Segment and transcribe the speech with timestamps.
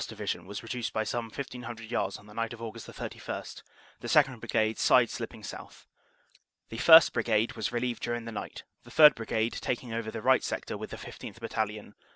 [0.07, 2.81] Division was reduced by some 1,500 yards on the night of Aug.
[2.81, 3.21] 31,
[3.99, 4.39] the 2nd.
[4.39, 5.85] Brigade side slipping south.
[6.69, 7.13] The 1st.
[7.13, 9.13] Brigade was relieved during the night, the 3rd.
[9.13, 11.39] Brigade taking over the right sector with the 15th.
[11.39, 11.93] Battalion.